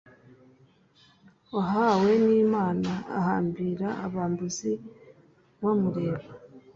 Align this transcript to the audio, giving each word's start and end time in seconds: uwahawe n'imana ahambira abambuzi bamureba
uwahawe 1.49 2.11
n'imana 2.25 2.91
ahambira 3.19 3.87
abambuzi 4.05 4.71
bamureba 5.61 6.27